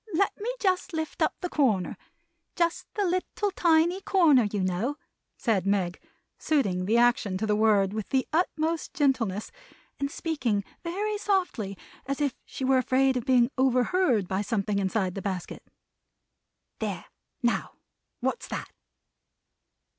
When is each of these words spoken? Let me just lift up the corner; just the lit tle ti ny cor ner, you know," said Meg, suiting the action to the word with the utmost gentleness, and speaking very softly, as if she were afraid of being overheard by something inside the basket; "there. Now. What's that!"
Let 0.15 0.35
me 0.41 0.51
just 0.59 0.93
lift 0.93 1.21
up 1.21 1.35
the 1.41 1.47
corner; 1.49 1.95
just 2.55 2.91
the 2.95 3.05
lit 3.05 3.23
tle 3.35 3.51
ti 3.51 3.85
ny 3.85 3.99
cor 4.03 4.33
ner, 4.33 4.45
you 4.45 4.63
know," 4.63 4.97
said 5.37 5.67
Meg, 5.67 6.01
suiting 6.39 6.85
the 6.87 6.97
action 6.97 7.37
to 7.37 7.45
the 7.45 7.55
word 7.55 7.93
with 7.93 8.09
the 8.09 8.27
utmost 8.33 8.95
gentleness, 8.95 9.51
and 9.99 10.09
speaking 10.09 10.63
very 10.83 11.19
softly, 11.19 11.77
as 12.07 12.19
if 12.19 12.33
she 12.45 12.65
were 12.65 12.79
afraid 12.79 13.15
of 13.15 13.25
being 13.25 13.51
overheard 13.59 14.27
by 14.27 14.41
something 14.41 14.79
inside 14.79 15.13
the 15.13 15.21
basket; 15.21 15.61
"there. 16.79 17.05
Now. 17.43 17.73
What's 18.21 18.47
that!" 18.47 18.71